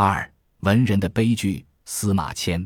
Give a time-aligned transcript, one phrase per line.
[0.00, 1.66] 二文人的悲剧。
[1.84, 2.64] 司马迁，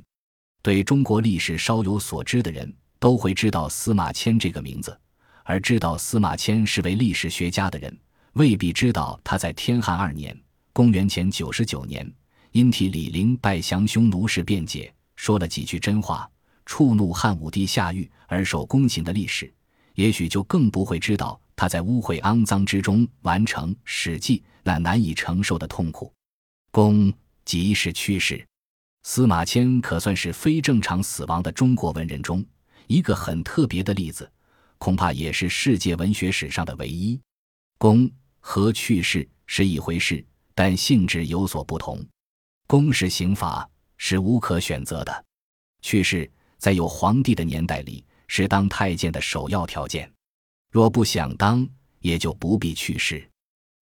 [0.61, 4.95] 对中国历史稍有所知的人都会知道司马迁这个名字，
[5.43, 7.99] 而知道司马迁是位历史学家的人，
[8.35, 10.39] 未必知道他在天汉二年
[10.75, 12.07] （公元前九十九年）
[12.53, 16.31] 因替李陵拜降匈奴氏辩解，说了几句真话，
[16.67, 19.51] 触怒汉武帝下狱而受宫刑的历史。
[19.95, 26.13] 也许就更不会知道他在污秽肮脏之中完成《史记》那难以承受的痛苦。
[26.71, 27.13] 公
[27.45, 28.47] 即是去世。
[29.05, 32.45] 司马迁可算是非正常死亡的中国文人中
[32.87, 34.31] 一个很特别的例子，
[34.79, 37.21] 恐怕也是世界文学史上的唯一。
[37.79, 40.25] 公和去世是一回事，
[40.55, 42.05] 但性质有所不同。
[42.69, 45.13] 公是刑罚，是无可选择的；
[45.83, 50.11] 去世在有皇帝的年代里，是当太监的首要条件。
[50.71, 53.29] 若不想当，也就不必去世。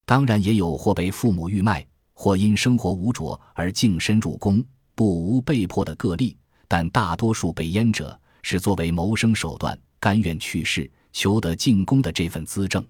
[0.07, 1.87] 当然，也有或被父母欲卖，
[2.21, 4.63] 或因生活无着而净身入宫。
[4.95, 6.37] 不无被迫的个例，
[6.69, 12.87] 但大多数被阉者是作为谋生手段，甘愿去世，求得进宫的这份资政。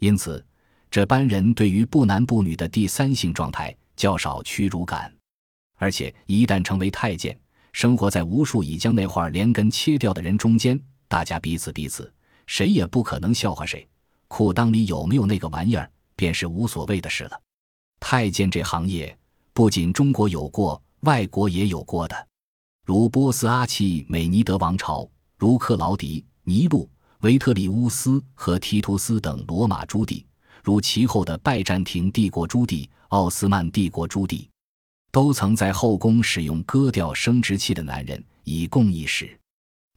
[0.00, 0.44] 因此，
[0.90, 5.10] 这般人对于不男不女的第三性状态较少屈辱感，
[5.78, 7.34] 而且一旦成为太监，
[7.72, 12.12] 生活在无数已将那画连根切掉的人中间，大家彼此彼此，
[12.44, 13.88] 谁也不可能笑话谁。
[14.26, 17.40] 裤裆里有没有那个玩意儿，便是无所谓的事了。
[18.00, 19.16] 太监这行业，
[19.52, 20.80] 不仅中国有过。
[21.02, 22.26] 外国也有过的，
[22.84, 30.26] 如波斯阿契美尼德王朝，如克劳迪、尼禄、维特里乌斯和提图斯等罗马诸帝，
[30.60, 34.50] 如其后的拜占庭帝国诸帝、奥斯曼帝国诸帝，
[35.12, 39.38] 都曾在后宫使用割掉生殖器的男人以供一时。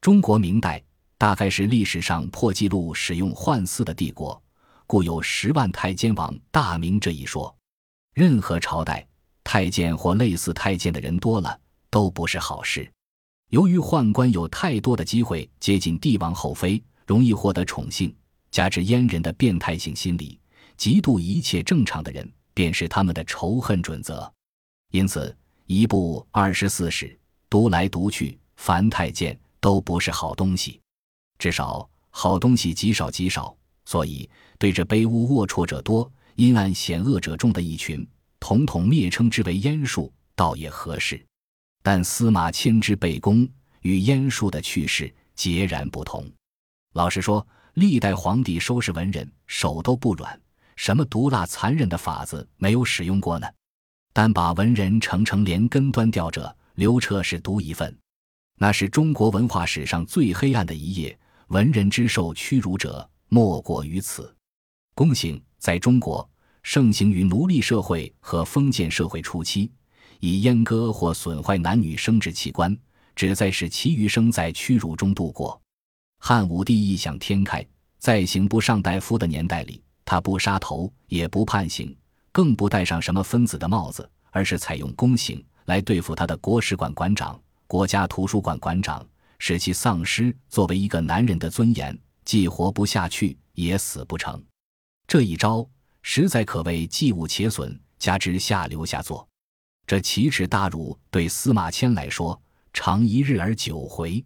[0.02, 0.80] 中国明代
[1.18, 4.40] 大概是历史上破纪录使用宦司的帝国，
[4.86, 7.52] 故有十万太监王大明这一说。
[8.14, 9.08] 任何朝代。
[9.44, 11.60] 太监或类似太监的人多了，
[11.90, 12.90] 都不是好事。
[13.50, 18.16] 由于宦官有太多的机会接近帝王后妃，容易获得宠幸，
[18.52, 20.40] 加之阉人的变态性心理，
[20.78, 24.32] 嫉妒一切正常的人，便是他们的仇恨准则。
[24.92, 25.36] 因此，
[25.66, 27.20] 一部二十四史
[27.50, 30.80] 读来读去，凡太监都不是好东西，
[31.40, 33.54] 至少好东西极少极少。
[33.84, 34.30] 所以，
[34.60, 38.08] 对这卑污龌龊者多、阴暗险恶者中的一群。
[38.40, 41.24] 统统蔑称之为阉术，倒也合适。
[41.84, 43.48] 但司马迁之被攻
[43.82, 46.28] 与阉术的去世截然不同。
[46.94, 50.40] 老实说，历代皇帝收拾文人手都不软，
[50.76, 53.48] 什么毒辣残忍的法子没有使用过呢？
[54.12, 57.96] 但把文人成成连根端掉者，刘彻是独一份。
[58.58, 61.18] 那是中国文化史上最黑暗的一页。
[61.48, 64.36] 文人之受屈辱者，莫过于此。
[64.94, 66.28] 宫刑在中国。
[66.64, 69.72] 盛行于奴隶社会和封建社会初期，
[70.20, 72.78] 以阉割或损坏男女生殖器官，
[73.16, 75.60] 旨在使其余生在屈辱中度过。
[76.20, 77.66] 汉武帝异想天开，
[77.98, 81.98] 在刑部上大夫的年代里，他不杀头，也不判刑，
[82.32, 89.04] 更不戴上什么分子的帽子，而是采用宫刑来对付他的国史馆馆长、国家图书馆馆长，
[89.40, 94.40] 使其丧失作为一个男人的尊严，既活不下去，也死不成。
[95.12, 95.68] 这一招。
[96.02, 99.28] 实在可谓既误且损，加之下流下作，
[99.86, 102.42] 这奇耻大辱对司马迁来说，
[102.72, 104.24] 常一日而九回。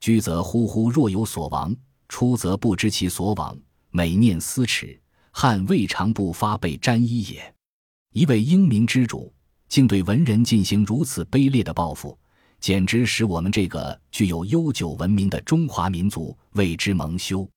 [0.00, 1.72] 居则忽忽若有所亡，
[2.08, 3.56] 出则不知其所往，
[3.90, 5.00] 每念思耻，
[5.30, 7.54] 汉未尝不发被沾衣也。
[8.12, 9.32] 一位英明之主，
[9.68, 12.18] 竟对文人进行如此卑劣的报复，
[12.58, 17.48] 简直使我们这个具有悠久文明的中华民族为之蒙羞。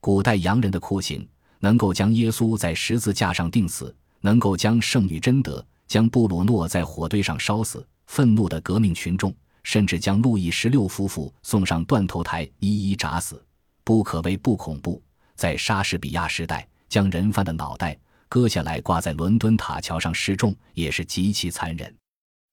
[0.00, 1.24] 古代洋人的酷刑。
[1.60, 13.44] 能够将耶稣在十字架上钉死，能够将圣女贞德、将布鲁诺在火堆上烧死，愤怒的革命群众，甚至将路易十六夫妇送上断头台一一铡死，
[13.84, 15.02] 不可谓不恐怖。
[15.34, 17.96] 在莎士比亚时代，将人犯的脑袋
[18.28, 21.94] 割下来挂在伦敦塔桥上示众，也是极其残忍。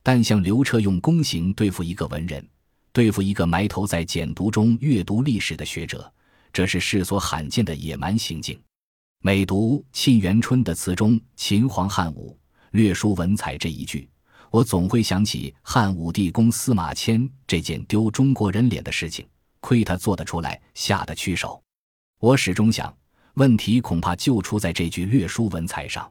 [0.04, 2.48] 但像刘彻用宫刑对付一个文人，
[2.94, 6.12] 对付一个埋头在简读中阅读历史的学者，
[6.54, 8.60] 这是世所罕见的野蛮行径。
[9.26, 12.38] 每读沁园春的词中“秦皇汉武，
[12.74, 14.08] 略输文采”这一句，
[14.52, 19.28] 我总会想起汉武帝公司马迁这件丢中国人脸的事情。
[19.62, 21.60] 亏他做得出来，下得去手。
[22.20, 22.96] 我始终想，
[23.34, 26.08] 问题恐怕就出在这句略输文采上。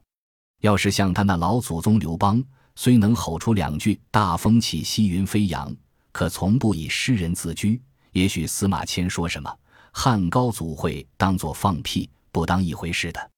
[0.63, 2.43] 要是像他那老祖宗刘邦，
[2.75, 5.73] 虽能吼出两句“大风起，兮云飞扬”，
[6.11, 9.57] 可从不以诗人自居，也许司马迁说什么
[9.93, 12.11] 汉高祖会当作放屁。
[12.35, 13.31] 不当一回事的，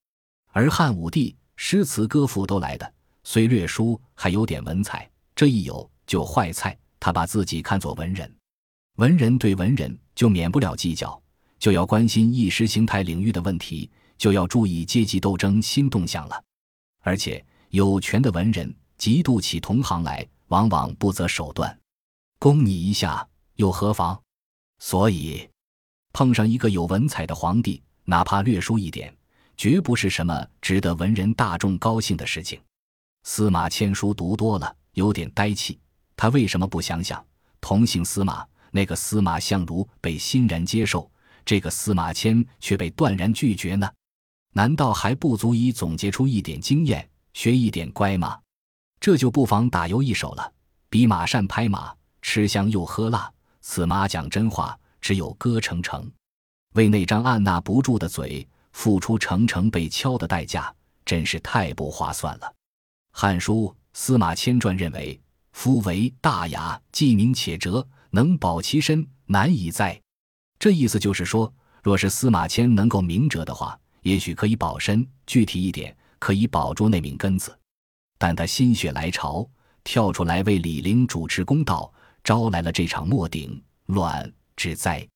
[0.52, 2.94] 而汉武帝诗词歌赋都来的，
[3.24, 5.08] 虽略书，还有点文采。
[5.34, 6.74] 这一有就坏菜。
[6.98, 8.34] 他把自己看作文人，
[8.96, 11.22] 文人对文人就免不了计较，
[11.58, 16.42] 就要关心意识形态领域的问题，就要注意阶级斗争新动向了。
[17.02, 21.78] 而且有权的文人嫉妒起同行来，往往不择手段，
[22.38, 24.18] 攻你一下又何妨？
[24.78, 25.46] 所以，
[26.14, 29.14] 碰上一个有文采的皇帝，哪怕略输一点，
[29.56, 32.58] 绝不是什么值得文人大众高兴的事情。
[33.24, 35.78] 司马迁书读多了，有点呆气。
[36.16, 37.22] 他为什么不想想，
[37.60, 41.10] 同姓司马那个司马相如被欣然接受，
[41.44, 43.90] 这个司马迁却被断然拒绝呢？
[44.52, 48.38] 难道还不足以总结出一点经验，学一点乖吗？
[49.00, 50.52] 这就不妨打油一手了。
[50.88, 51.92] 比马善拍马，
[52.22, 53.30] 吃香又喝辣。
[53.60, 56.08] 此马讲真话，只有歌成成。
[56.76, 60.72] 为那张按捺不住的嘴，付出成成被敲的代价，
[61.04, 62.46] 真是太不划算了。
[63.10, 65.20] 《汉书·司马迁传》认为。
[65.52, 69.98] 夫为大雅，既明且哲，能保其身，难以哉。
[70.58, 71.50] 这意思就是说，
[71.82, 77.58] 若是司马迁能够明哲的话，也许可以保身；具体一点，可以保住那命根子。
[78.18, 79.48] 但他心血来潮，
[79.82, 81.90] 跳出来为李陵主持公道，
[82.22, 85.08] 招来了这场末顶乱之灾。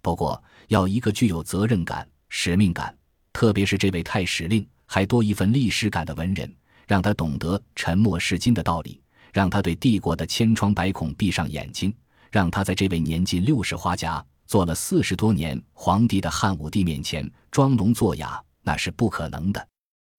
[0.00, 2.96] 不过，要一个具有责任感、使命感，
[3.32, 6.54] 特别是这位太史令，还多一份历史感的文人，
[6.86, 9.00] 让他懂得沉默是金的道理。
[9.32, 11.90] 让他对帝国的千疮百孔闭上眼睛，
[12.30, 19.68] 让他在这位年近六十花甲、做了四十多年皇帝的汉武帝面前装聋作哑，那是不可能的。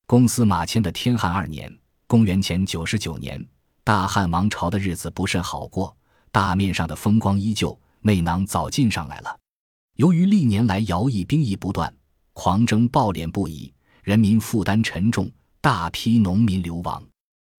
[0.07, 1.71] 公司马迁的天汉二年
[2.07, 3.39] （公元前九十九年），
[3.85, 5.95] 大汉王朝的日子不甚好过，
[6.31, 9.42] 大面上的风光依旧，内囊早进上来了。
[9.95, 11.93] 由于历年来徭役兵役不断，
[12.33, 13.73] 狂征暴敛不已，
[14.03, 15.31] 人民负担沉重，
[15.61, 17.03] 大批农民流亡。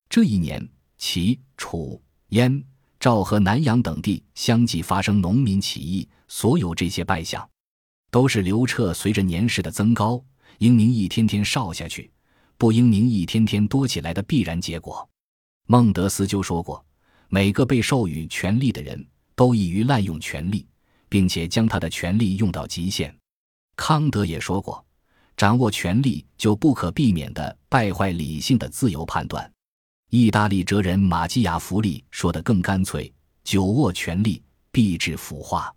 [0.08, 0.68] 这一年。
[0.96, 2.64] 齐、楚、燕、
[2.98, 7.46] 赵和南阳等地相继发生农民起义，所有这些败相，
[8.10, 10.24] 都是刘彻随着年事的增高，
[10.58, 12.10] 英明一天天少下去，
[12.56, 15.06] 不英明一天天多起来的必然结果。
[15.66, 16.82] 孟德斯鸠说过
[17.28, 20.66] ：“每个被授予权力的人都易于滥用权力，
[21.14, 23.16] 并且将他的权力用到极限。”
[23.78, 24.84] 康德也说过
[25.38, 29.48] ：“掌握权力就不可避免地败坏理性的自由判断。”
[30.10, 33.12] 意大利哲人马基雅弗利说的更干脆
[33.44, 35.72] ：“久握权力，必致腐化。”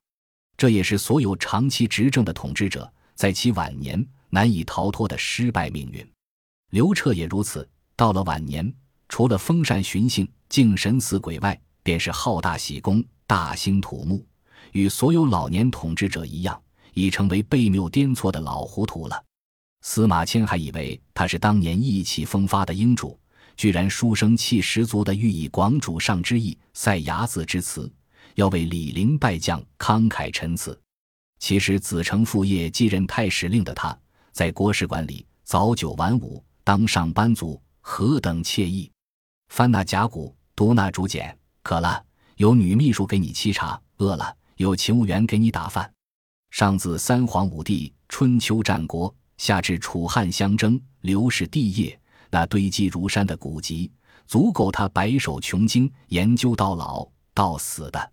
[0.57, 6.03] 这也是所有长期执政的统治者在其晚年难以逃脱的失败命运。
[6.71, 7.69] 刘彻也如此。
[7.95, 8.73] 到了晚年，
[9.07, 14.25] 除了封禅巡幸、敬神死鬼外，便是好大喜功、大兴土木，
[14.71, 16.61] 与所有老年统治者一样，
[16.93, 19.23] 已成为悖谬颠错的老糊涂了。
[19.81, 23.19] 司马迁还以为他是当年意气风发的英主。
[23.55, 27.91] 居然书生气十足的欲以广主上之意塞牙子之词，
[28.35, 30.79] 要为李陵败将慷慨陈词。
[31.39, 33.97] 其实子承父业继任太史令的他，
[34.31, 38.91] 在国史馆里早九晚五当上班族，何等惬意！
[39.49, 42.05] 翻那甲骨，读那竹简，渴了
[42.35, 45.91] 有女秘书给你沏茶，饿了有勤务员给你打饭。
[46.49, 51.99] 上自三皇五帝、春秋战国，下至楚汉相争、刘氏帝业。
[52.29, 53.89] 那堆积如山的古籍，
[54.25, 58.11] 足够他白手穷经研究到老到死的。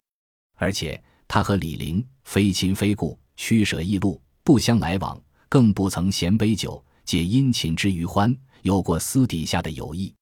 [0.57, 10.15] 而且他和李陵非亲非故，驱舍异路，不相来往，更不曾衔杯酒，借殷勤之余欢，有过私底下的友谊。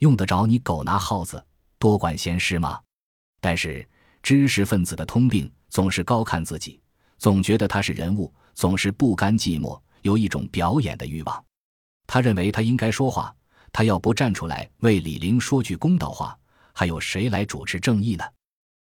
[0.00, 1.42] 用得着你狗拿耗子
[1.78, 2.78] 多管闲事吗？
[3.40, 3.88] 但是
[4.22, 6.78] 知识分子的通病，总是高看自己，
[7.16, 11.44] 总觉得他是人物，总是不甘寂寞，有一种表演的欲望。
[12.06, 13.34] 他认为他应该说话，
[13.72, 16.36] 他要不站出来为李陵说句公道话，
[16.72, 18.24] 还有谁来主持正义呢？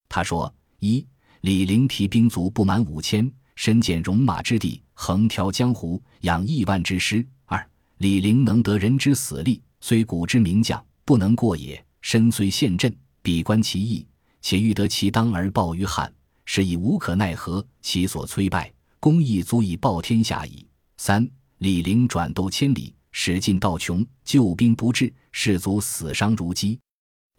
[0.08, 1.04] 他说：一，
[1.40, 11.84] 李陵提兵卒不满五千，身见戎马之地，横挑江湖，养亿万之师；二，李陵能得人之死力，虽古之名将，不能过也。
[12.00, 14.06] 身虽陷阵，比观其意，
[14.40, 16.12] 且欲得其当而报于汉，
[16.46, 20.66] 是以无可奈何，其所摧败，功亦足以报天下矣。
[20.96, 22.94] 三，李陵转斗千里。
[23.18, 26.78] 使尽道穷，救兵不至，士卒死伤如饥。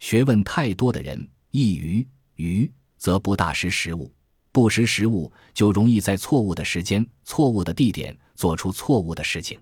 [0.00, 4.10] 学问太多的人，易于愚，则不大识时务；
[4.50, 9.56] 不识时务，就容易在错误的时间、错误的地点做出错误的事情。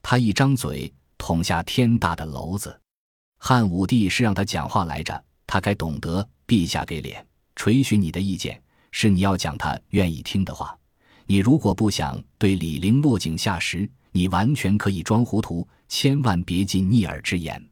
[0.00, 2.80] 他一张嘴，捅下天大的篓子。
[3.38, 7.26] 汉武帝是让他讲话来着，他该懂得，陛下给脸，
[7.56, 8.62] 垂询你的意见，
[9.00, 10.76] 是你要讲他愿意听的话。
[11.24, 17.64] 你如果不想对李陵落井下石，你完全可以装糊涂，千万别进逆耳之言。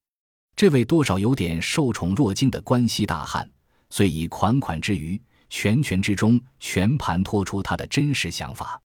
[0.55, 3.51] 这位多少有点受宠若惊的关西大汉，
[3.91, 8.81] 遂以款款之余，拳拳之中，全盘托出他的真实想法。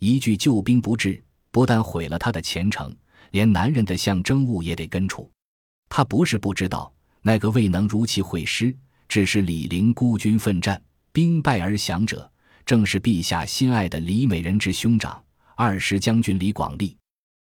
[0.00, 2.92] 一句救兵不至，不但毁了他的前程，
[3.30, 5.30] 连男人的象征物也得根除。
[5.88, 8.76] 他不是不知道，那个未能如期会师，
[9.06, 10.82] 只是李陵孤军奋战，
[11.16, 12.30] 兵败而降者，
[12.66, 16.94] 正是陛下心爱的李美人之兄长二师将军李广利。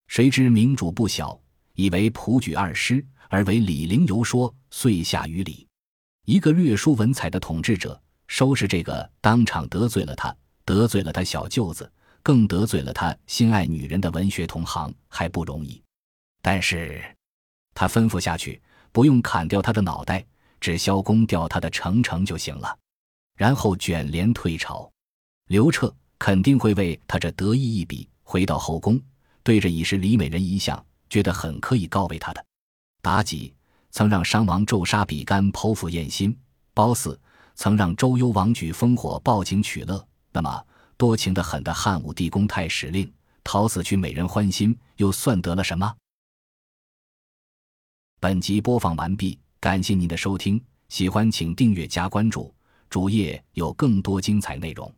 [0.07, 1.37] 谁知明主不晓，
[1.73, 3.05] 以为普举二师。
[3.27, 5.67] 而为李陵游说，遂下于礼。
[6.23, 10.33] 一个略输文采的统治者，收拾这个当场得罪了他，
[10.63, 11.91] 得罪了他小舅子，
[12.23, 15.83] 更得罪了他心爱女人的文学同行，还不容易。
[16.41, 17.03] 但是，
[17.73, 18.61] 他吩咐下去，
[18.93, 20.25] 不用砍掉他的脑袋，
[20.61, 22.73] 只消攻掉他的城城就行了。
[23.37, 24.91] 然后卷帘退朝，
[25.47, 28.99] 刘彻肯定会为他这得意一笔，回到后宫，
[29.43, 32.43] 对着已是李美人一向，觉得很可以告慰他的。
[33.03, 33.53] 妲己
[33.91, 36.35] 曾让商王纣杀比干剖腹验心，
[36.73, 37.17] 褒姒
[37.53, 40.05] 曾让周幽王举烽火报警取乐。
[40.33, 40.65] 那么
[40.97, 43.11] 多情的很的汉武帝公太史令
[43.43, 45.95] 讨死去美人欢心，又算得了什么？
[48.19, 52.51] 本集播放完毕，感谢您的收听，喜欢请订阅加关注，
[52.89, 54.91] 主页有更多精彩内容。